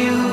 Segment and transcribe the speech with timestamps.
[0.00, 0.29] Jusqu'à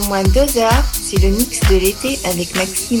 [0.00, 3.00] en moins deux heures, c'est le mix de l'été avec Maxime.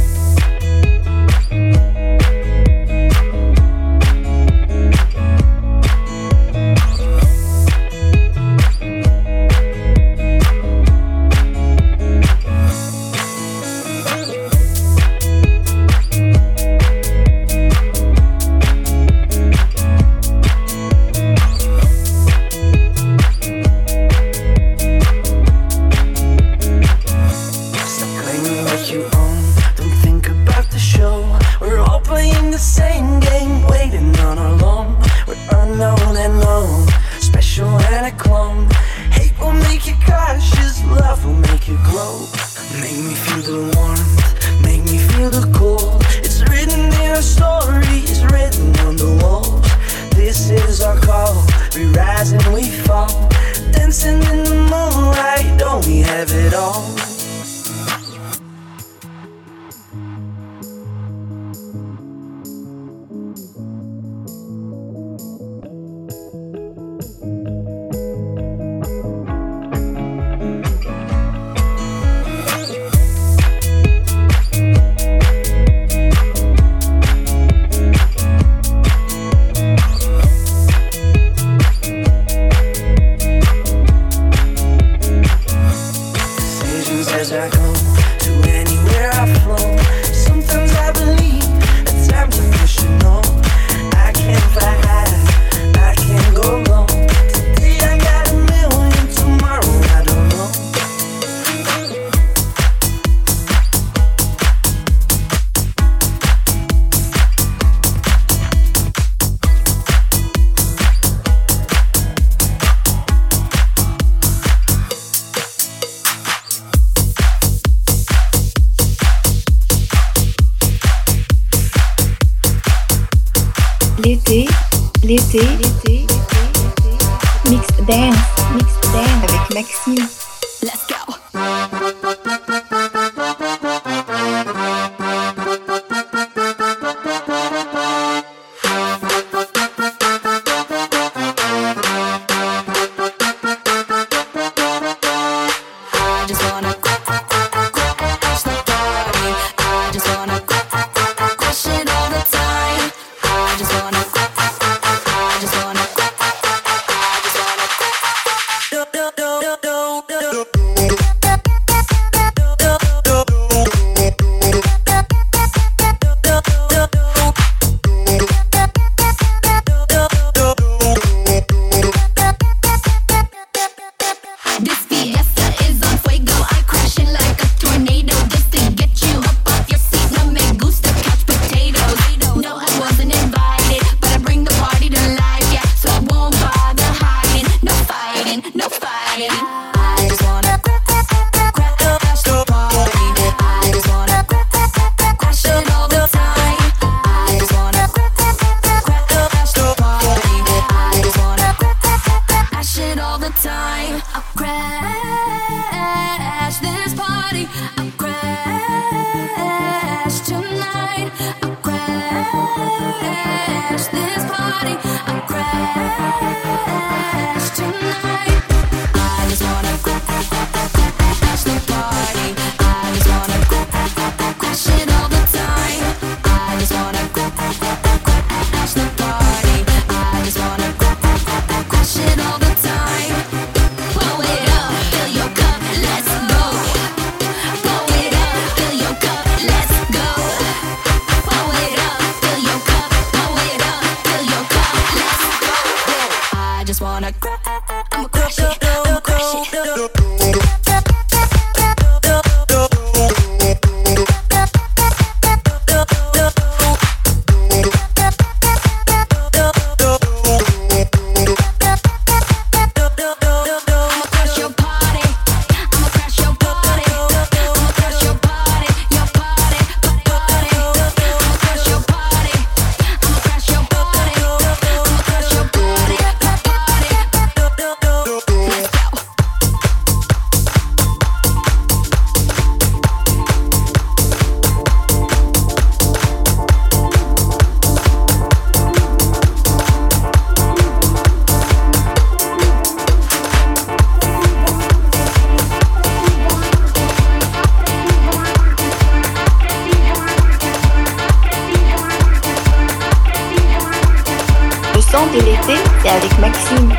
[305.13, 306.69] de l'été, c'est avec Maxime.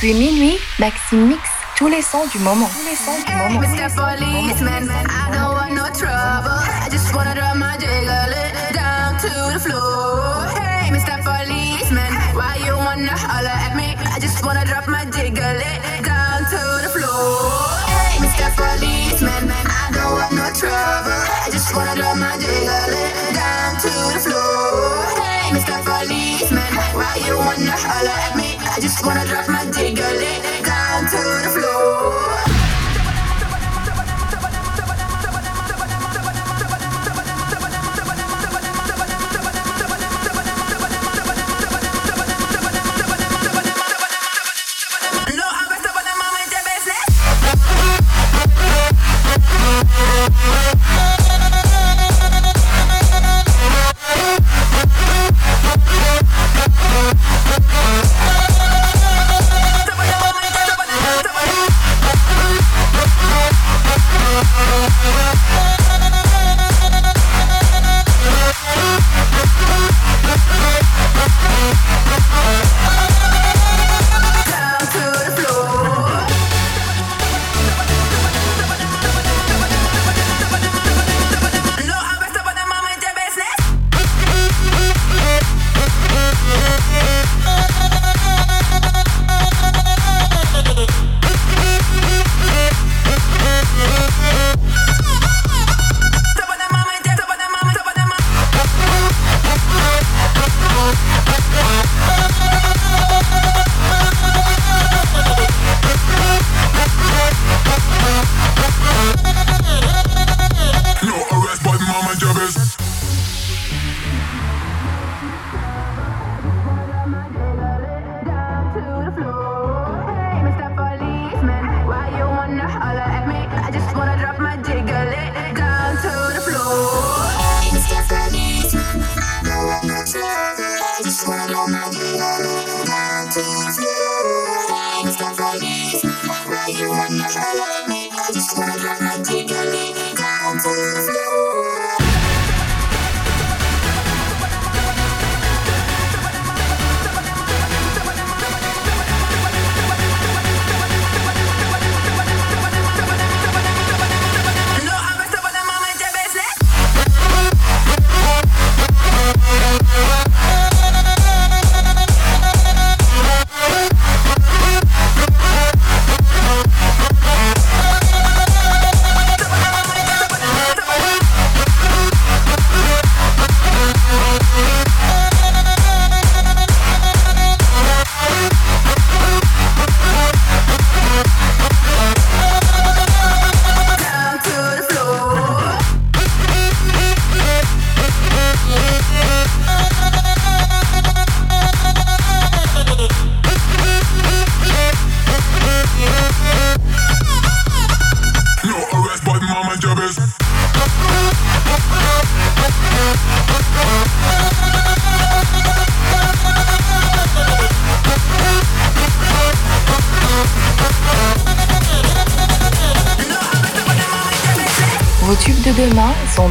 [0.00, 1.40] Depuis minuit, Maxi mixe
[1.76, 2.70] tous les sons du moment.
[2.72, 3.60] Tous les sons du moment.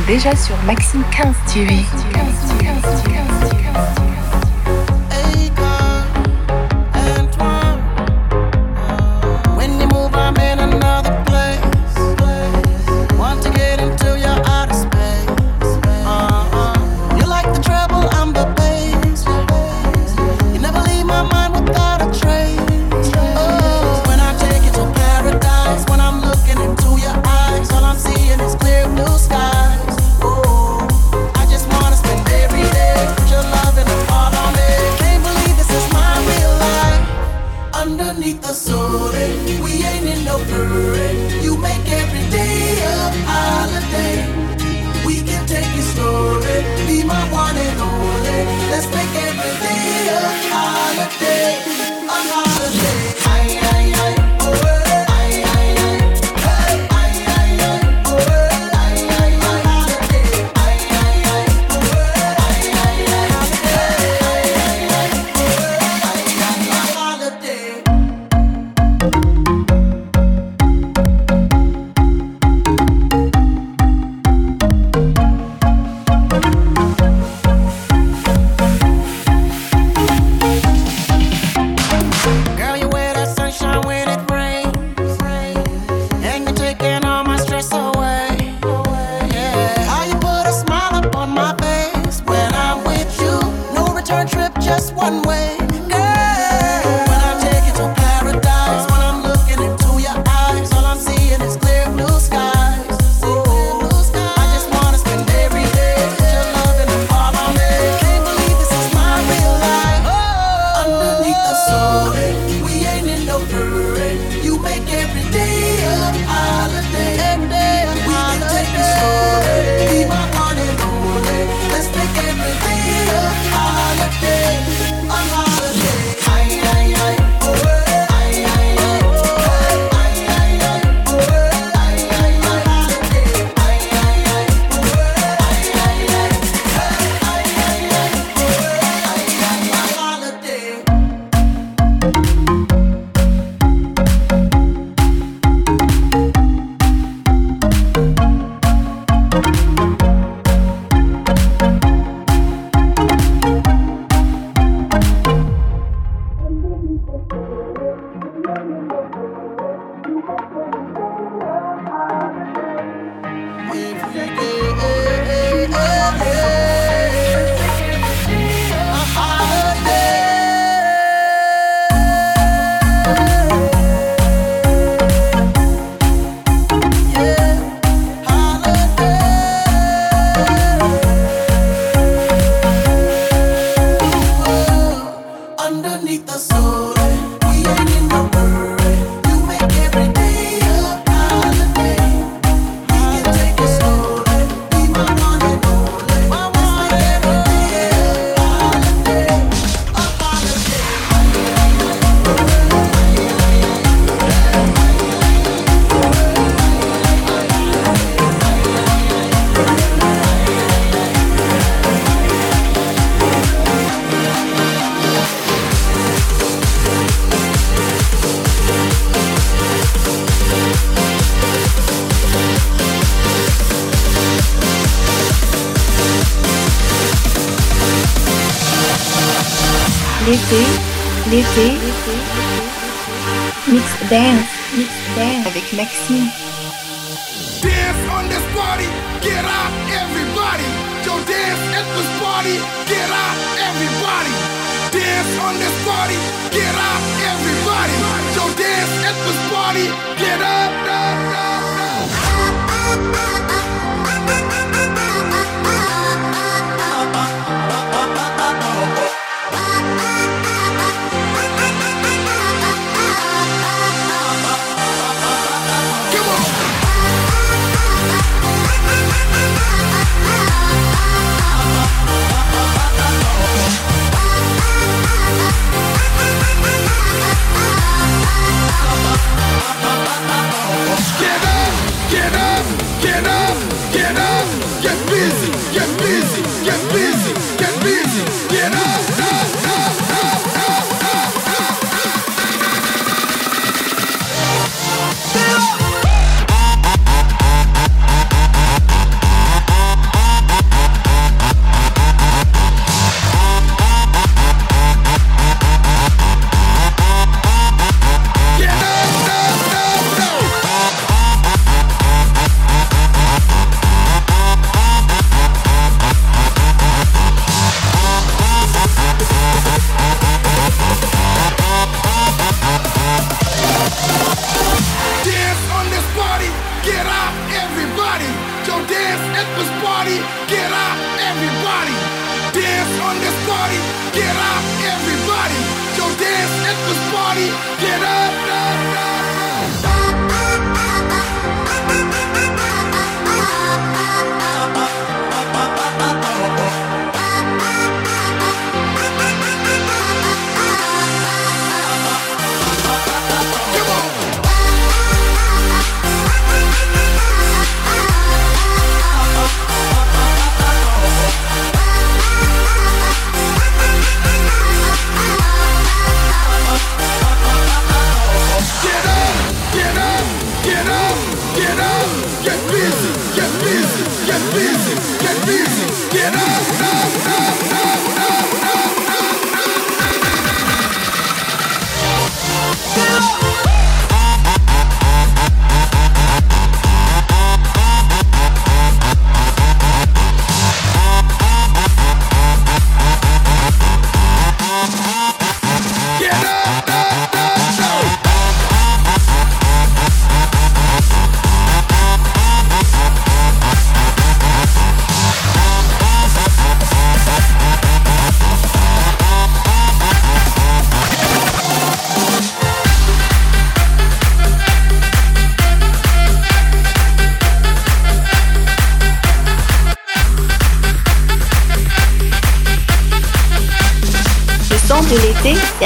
[0.10, 1.86] Déjà sur Maxime 15 TV.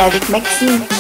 [0.04, 0.93] Avec Maxime.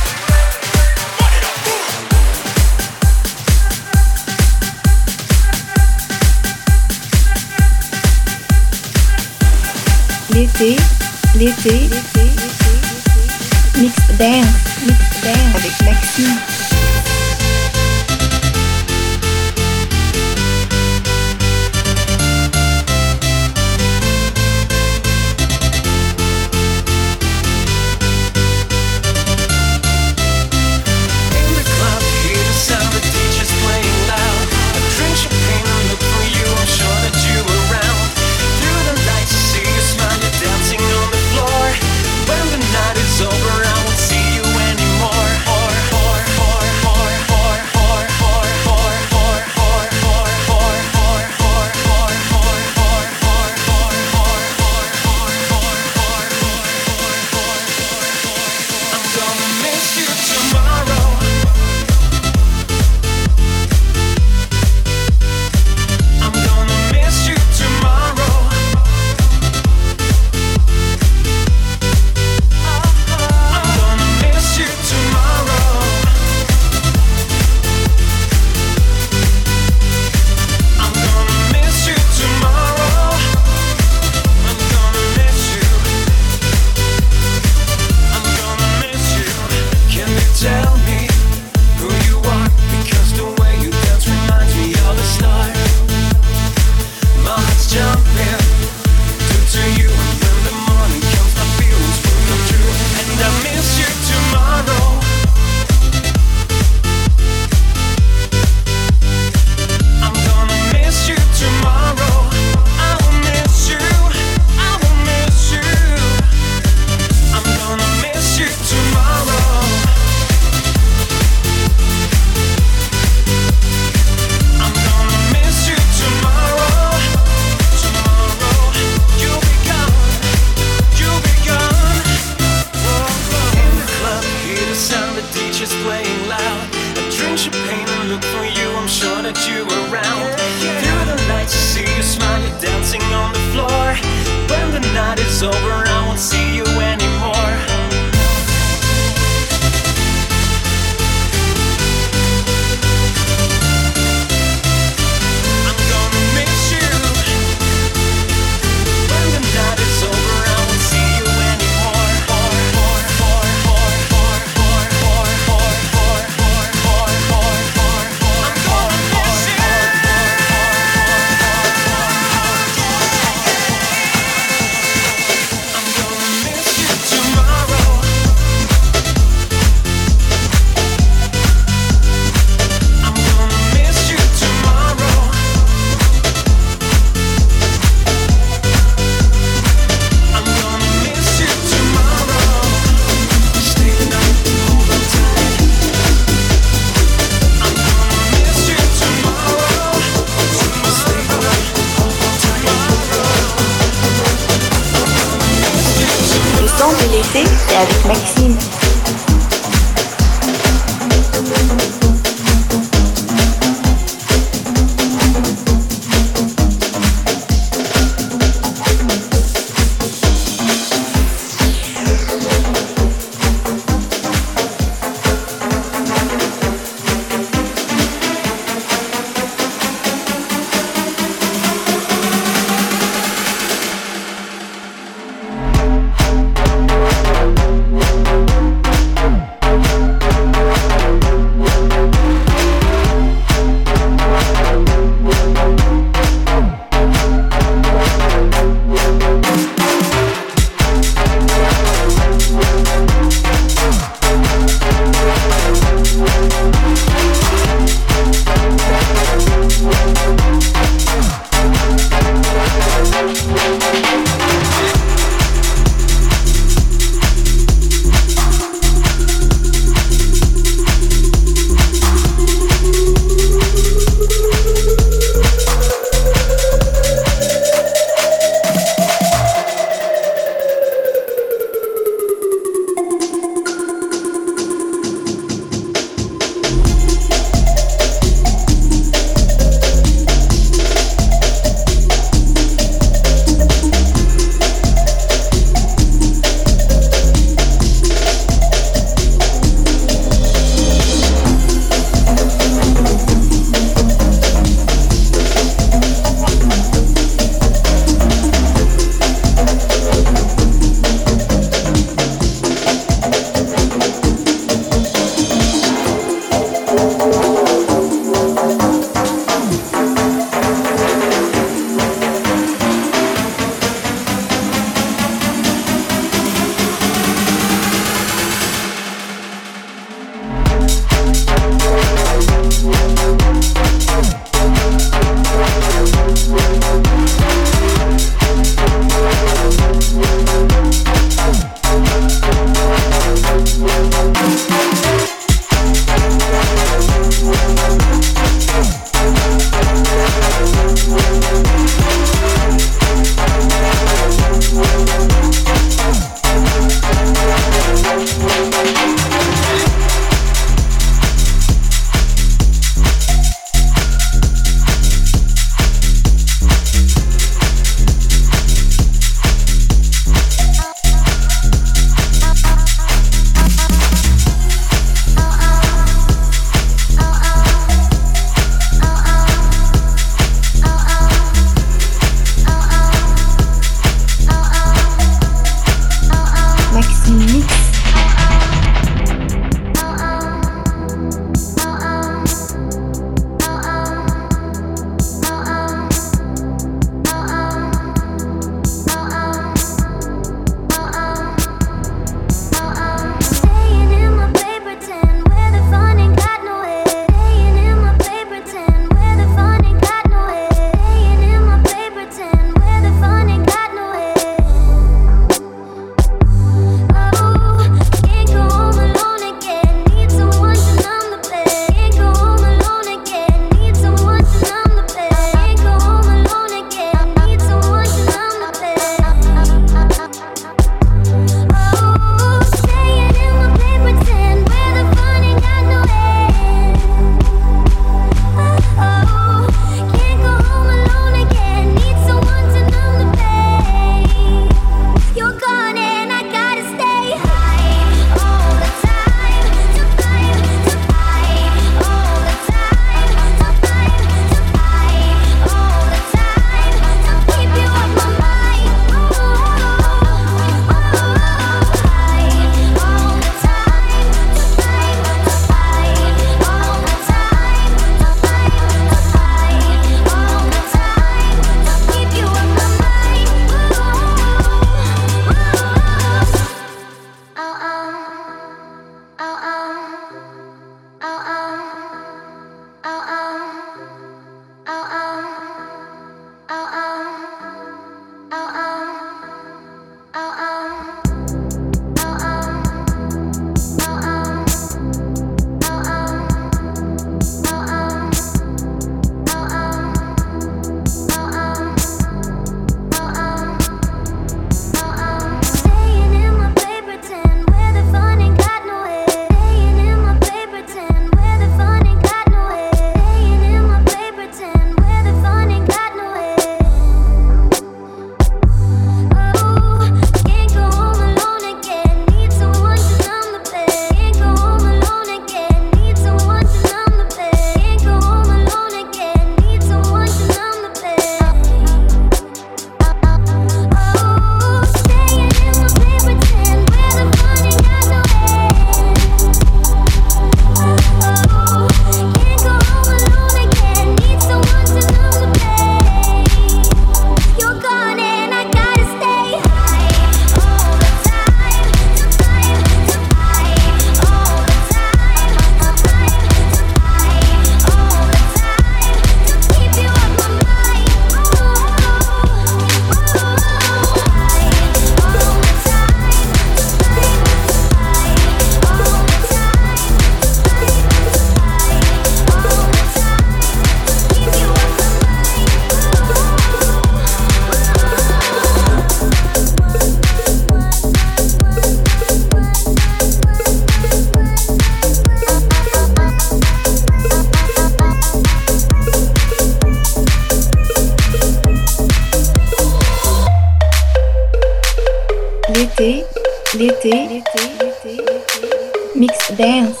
[599.61, 600.00] Dance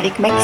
[0.00, 0.39] avec Maxime.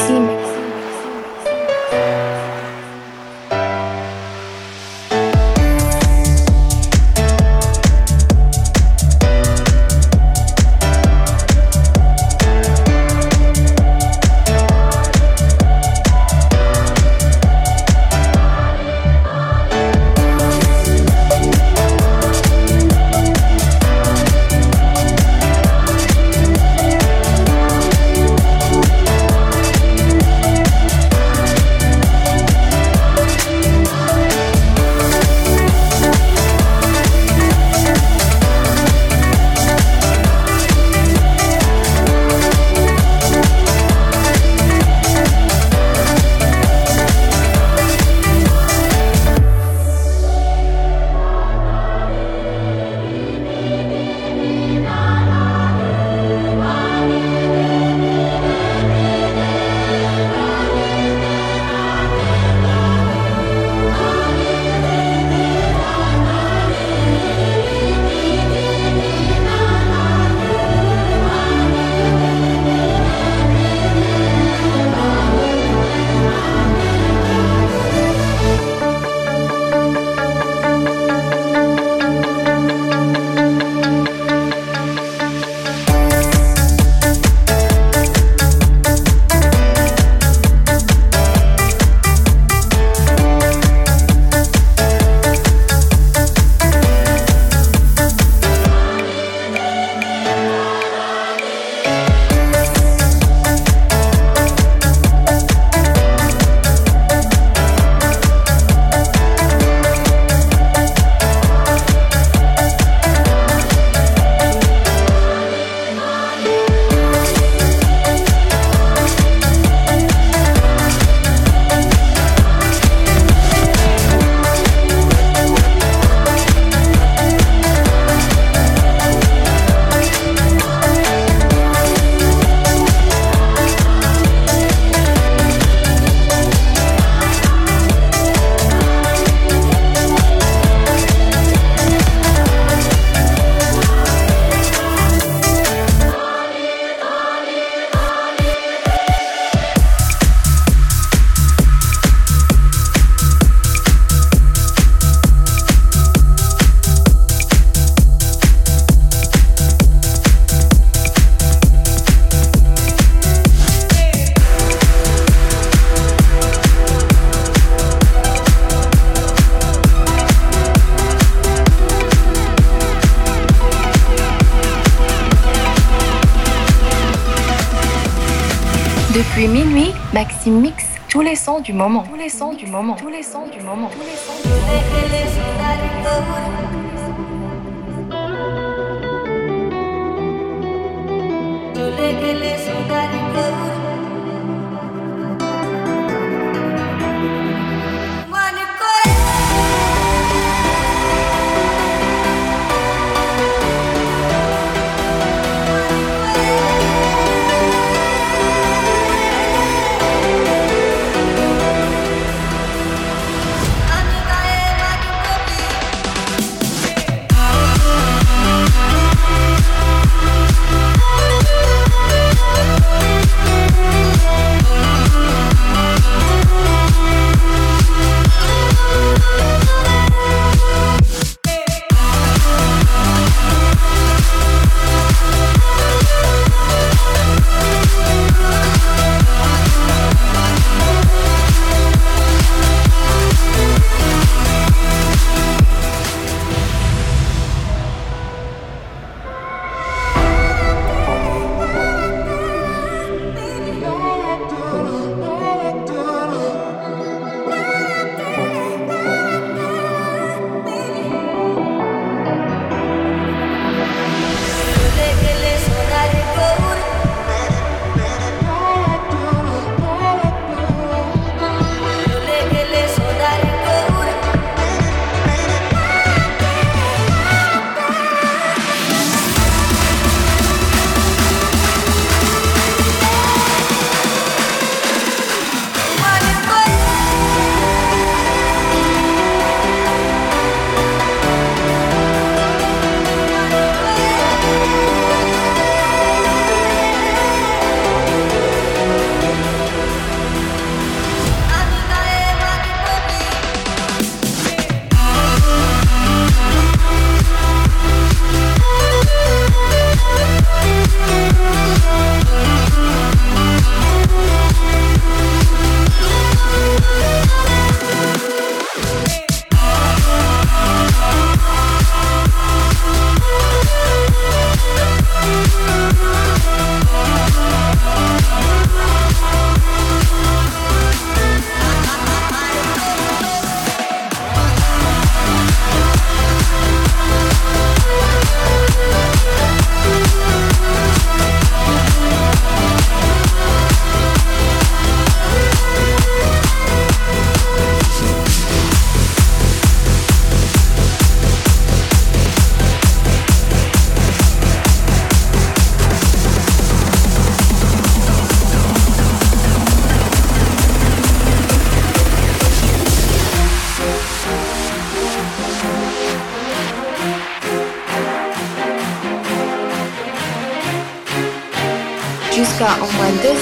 [181.55, 182.03] Du moment.
[182.03, 182.95] Tous les sons du moment.
[182.95, 183.23] Tous les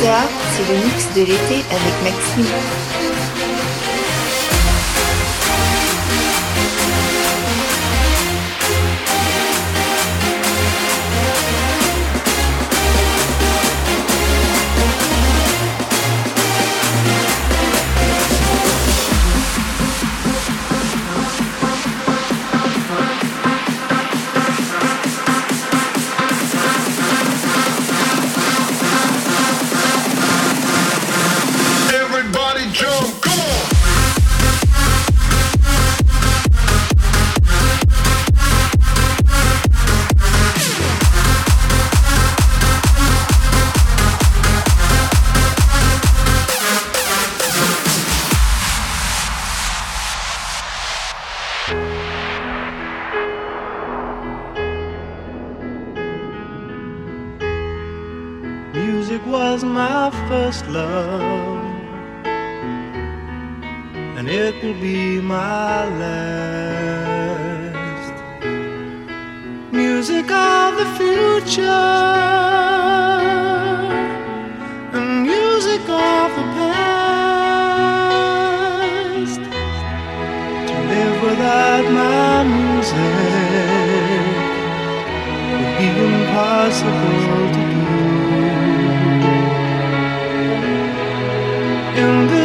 [0.08, 2.24] c'est le mix de l'été avec Maxime.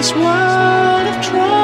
[0.00, 1.59] this world of trouble.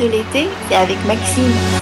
[0.00, 1.79] De l'été, c'est avec Maxime.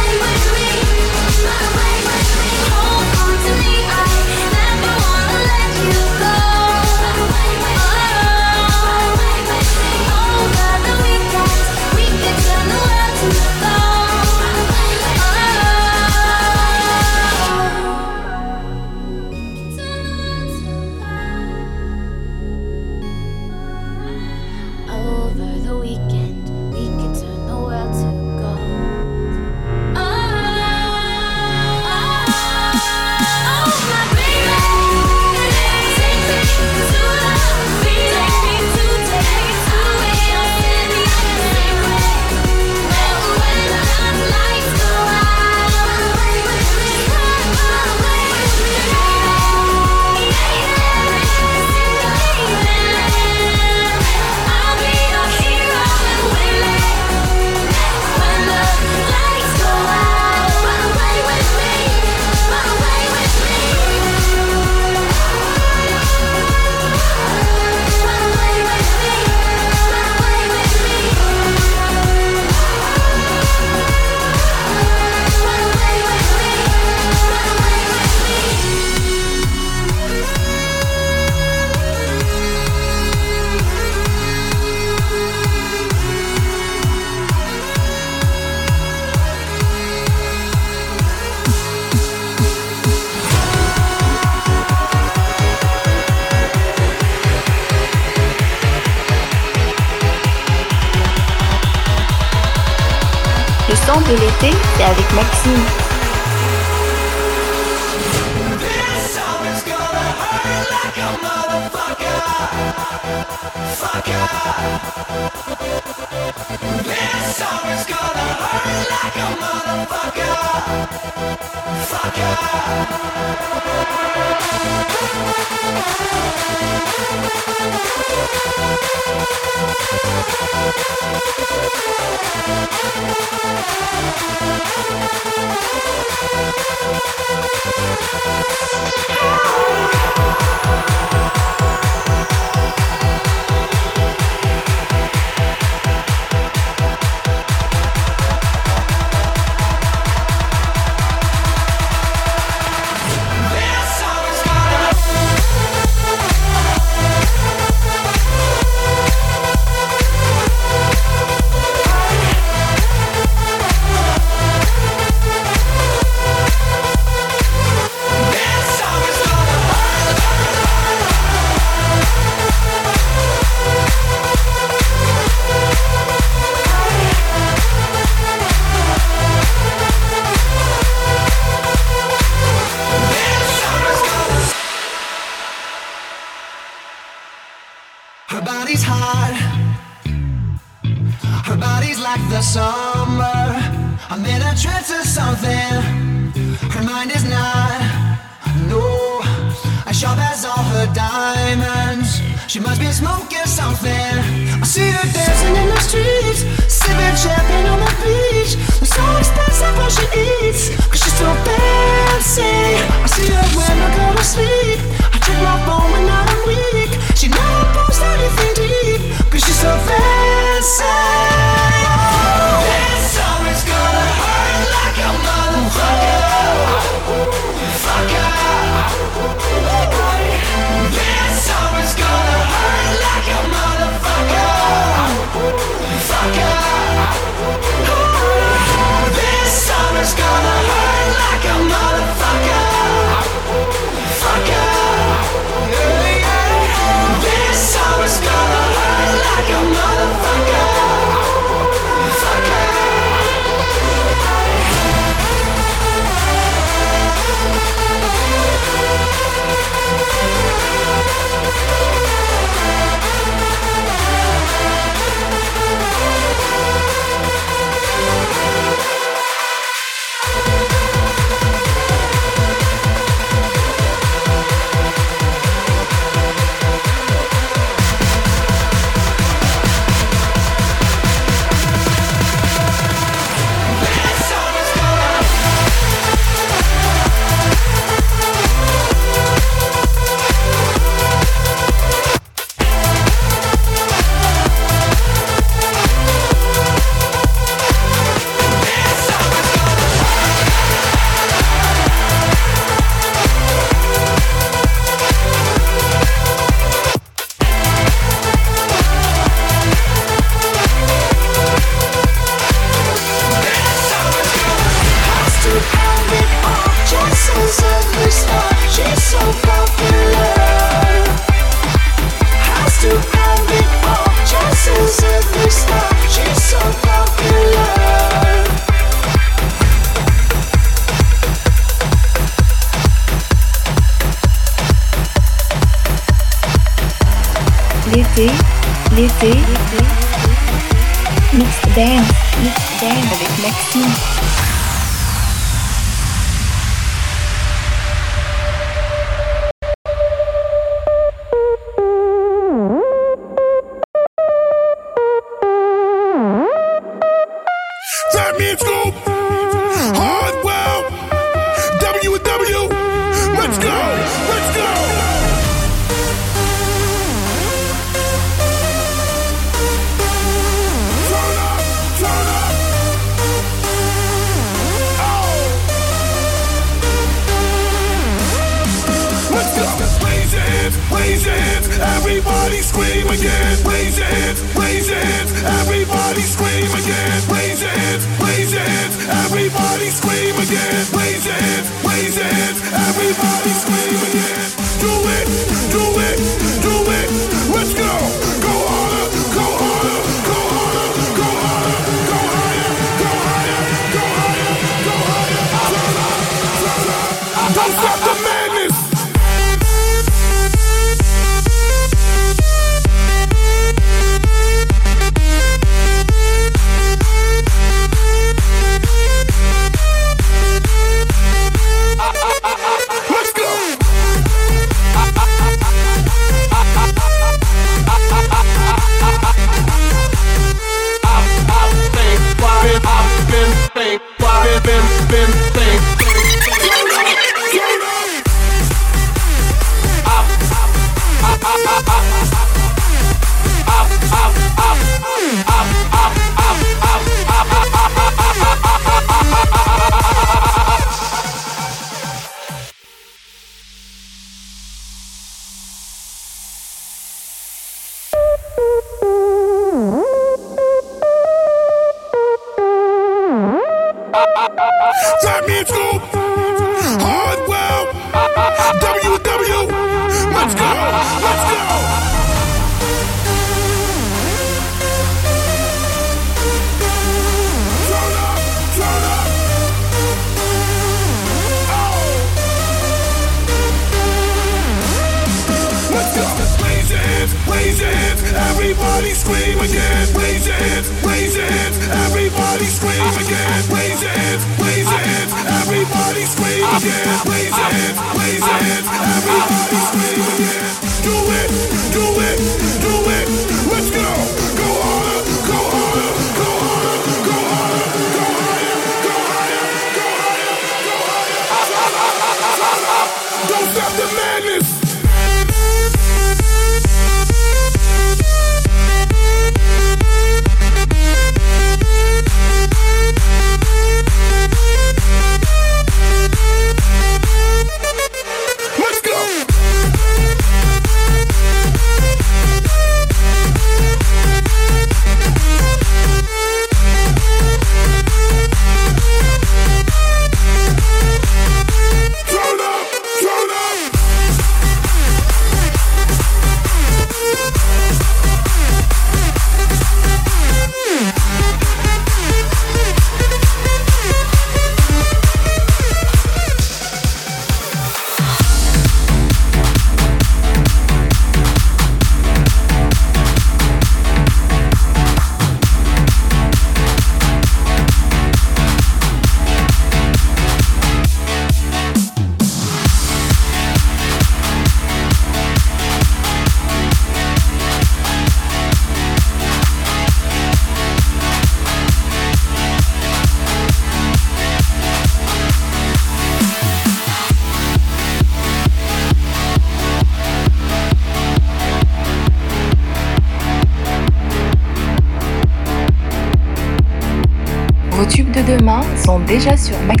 [599.25, 600.00] Déjà sur Maxime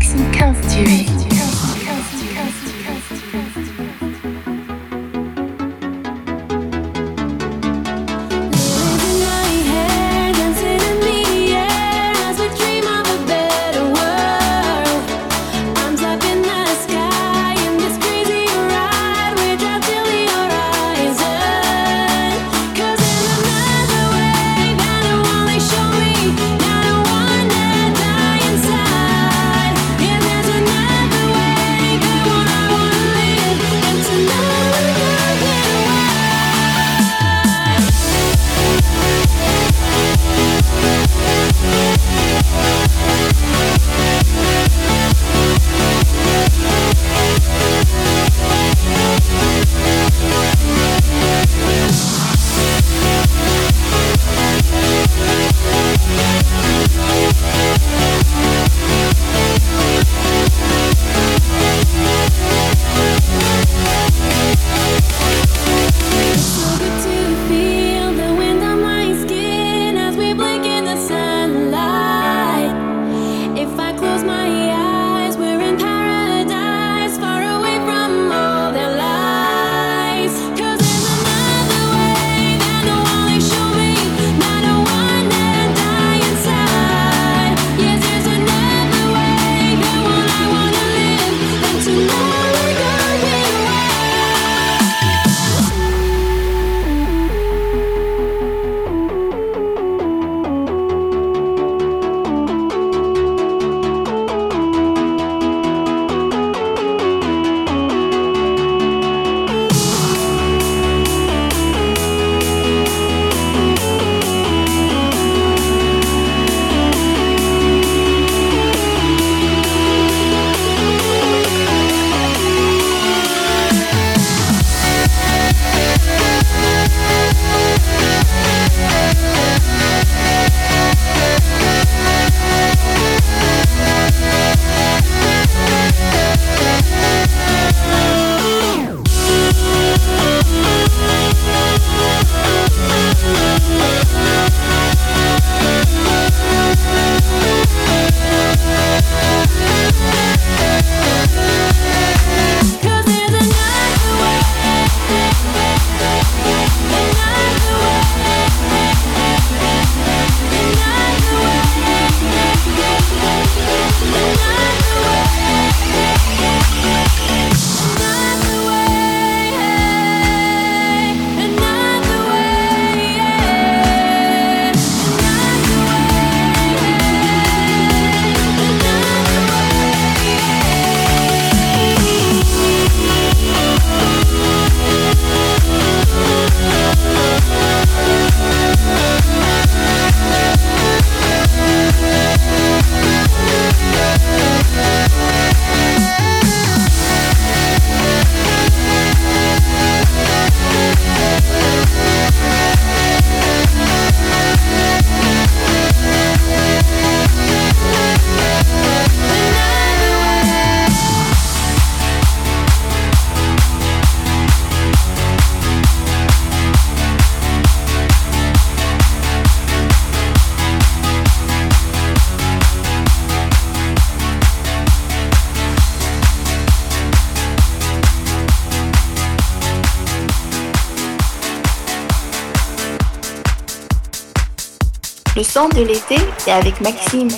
[235.69, 236.15] de l'été
[236.47, 237.29] et avec Maxime.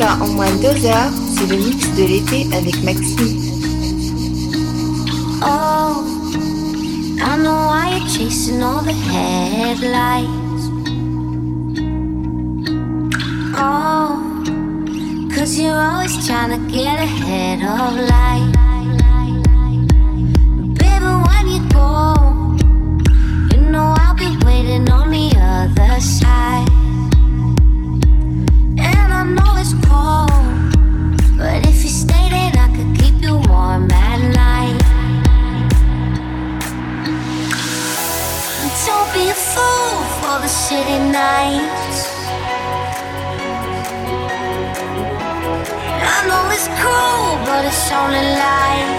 [0.00, 3.38] Ben, en moins de deux heures, c'est le mix de l'été avec Maxime.
[5.42, 6.04] Oh,
[7.22, 10.64] I know why you're chasing all the headlights.
[13.56, 14.16] Oh,
[15.34, 18.56] cause you're always trying to get ahead of life.
[20.80, 22.14] Baby, when you go,
[23.52, 26.69] you know I'll be waiting on the other side.
[29.90, 30.30] Know
[31.40, 34.78] but if you stay, then I could keep you warm at night.
[38.86, 41.98] Don't be a fool for the city nights.
[46.12, 48.90] I know it's cruel, but it's only light.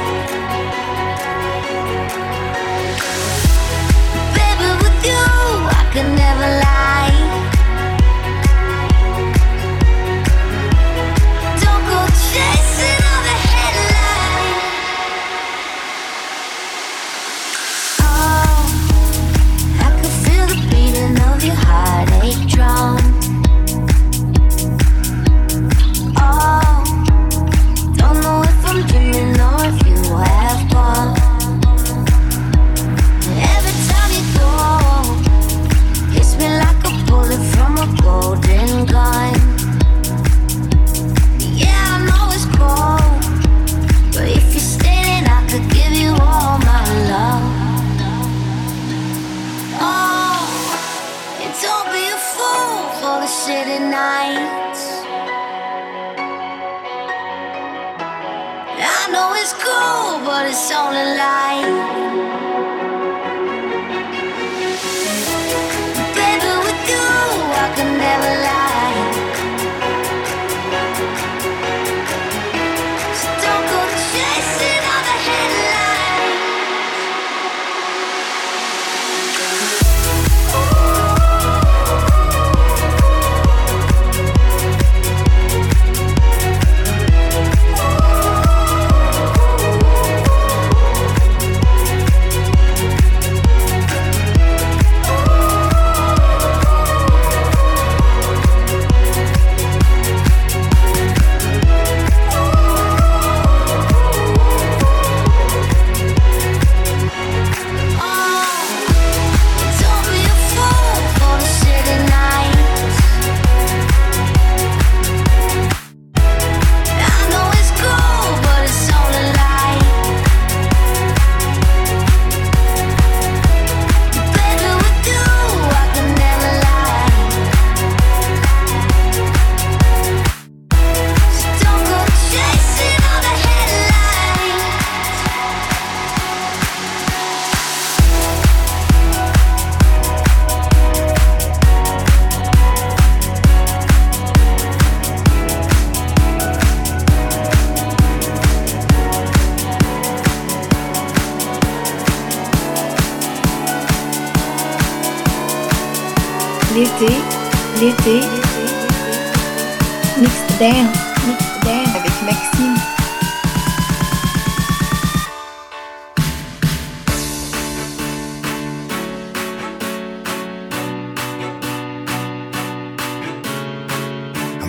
[4.37, 5.25] Baby, with you,
[5.79, 6.60] I could never
[22.61, 23.10] heartache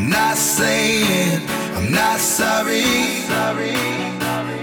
[0.03, 2.83] I'm not saying I'm not sorry.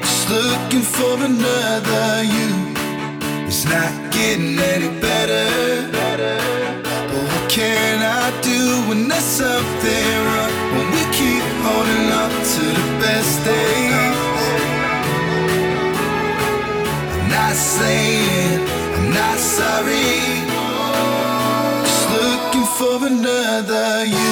[0.02, 2.50] Just looking for another you.
[3.48, 5.88] It's not getting any better.
[5.94, 10.52] But what can I do when there's something wrong?
[10.76, 14.18] When we keep holding on to the best days.
[17.16, 18.60] I'm not saying
[18.98, 20.20] I'm not sorry.
[21.88, 24.29] Just looking for another you.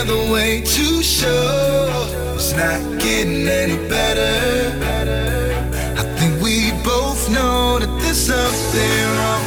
[0.00, 4.72] Any other way to show it's not getting any better.
[5.98, 9.44] I think we both know that there's something wrong.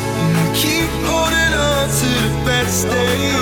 [0.53, 3.33] Keep holding on to the best days.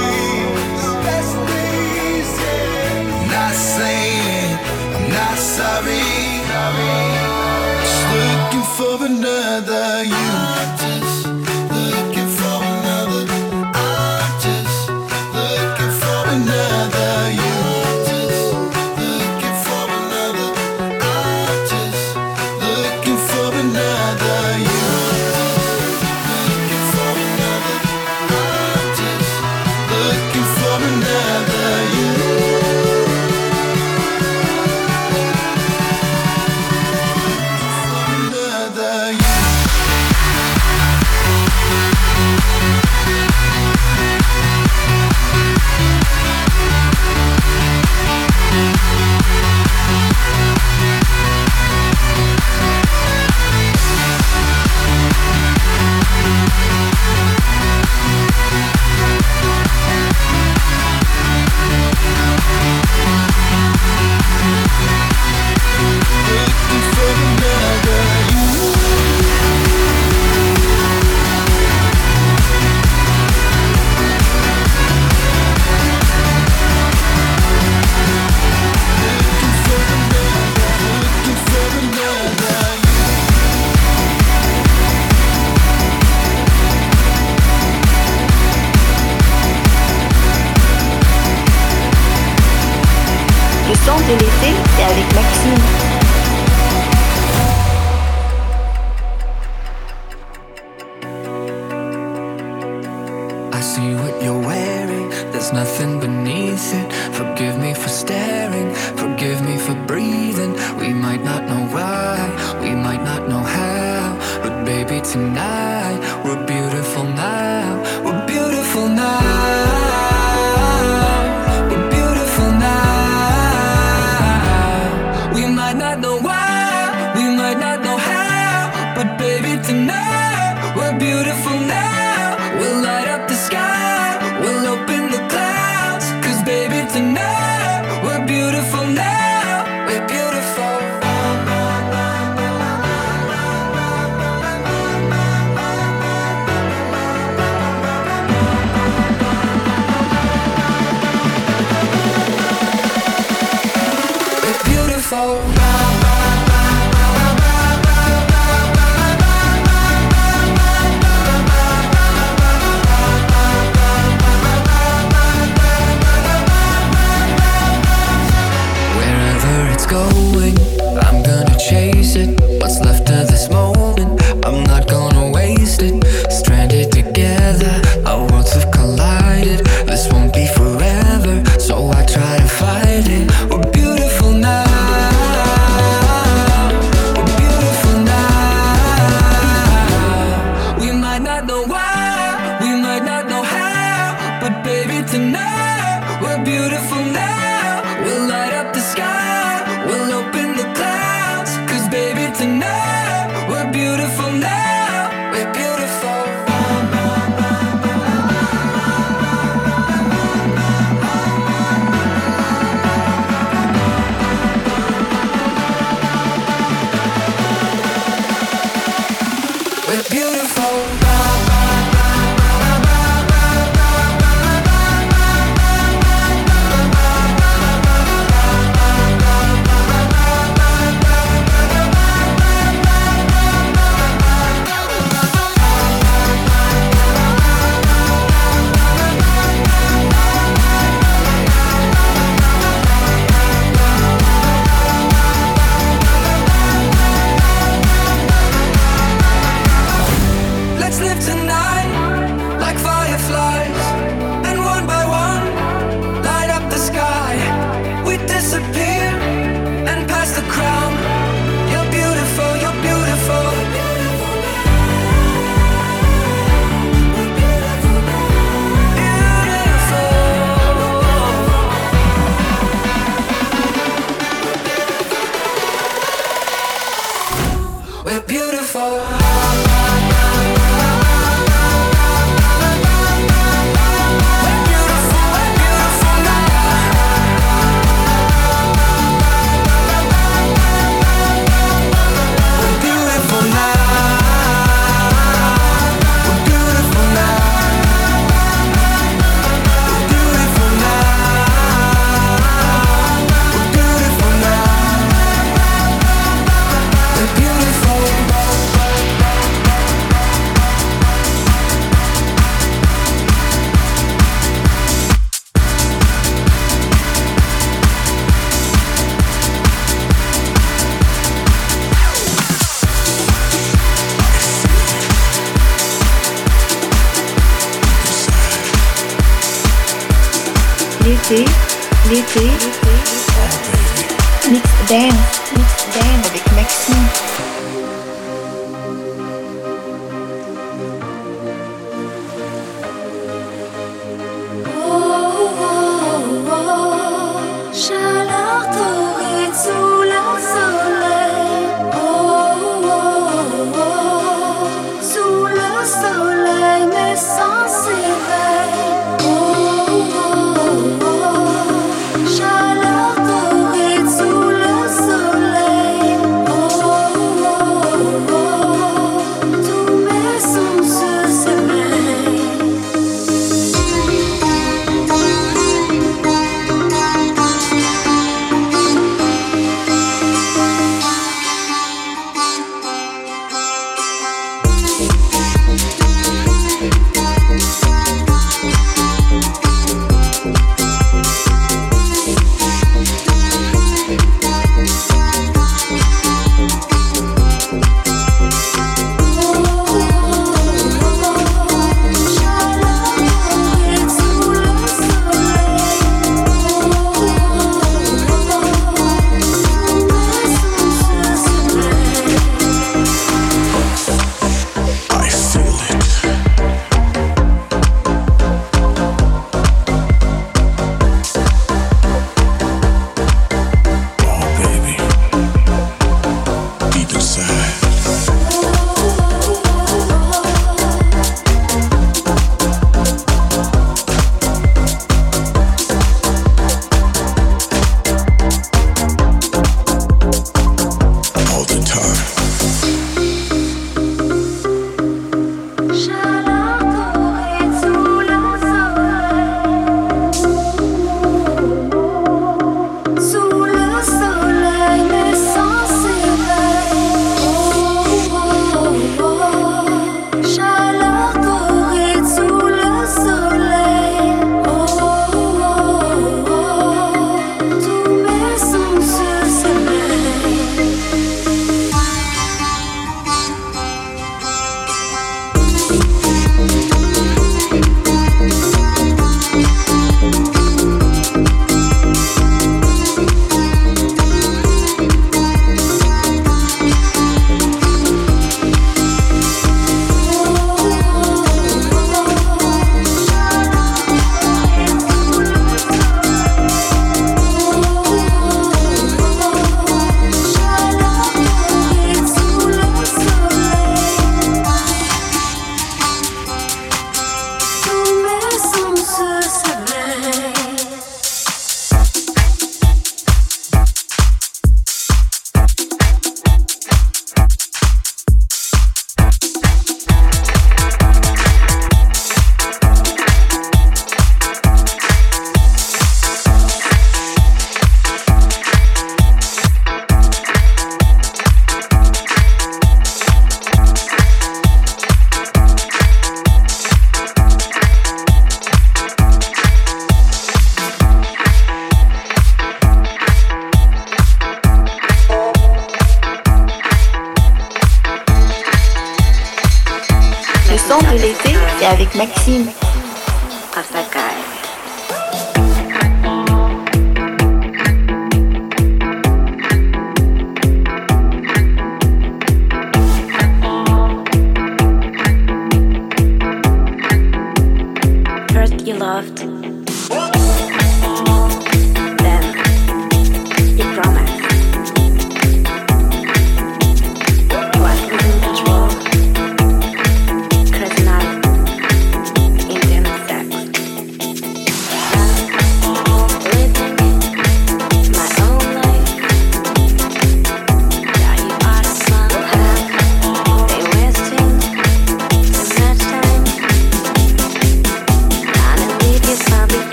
[3.14, 4.58] I'm not saying
[4.96, 6.02] I'm not sorry.
[7.82, 10.41] Just looking for another you.